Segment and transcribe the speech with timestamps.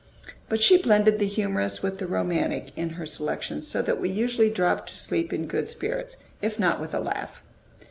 [0.49, 4.49] But she blended the humorous with the romantic in her selections, so that we usually
[4.49, 7.43] dropped to sleep in good spirits, if not with a laugh.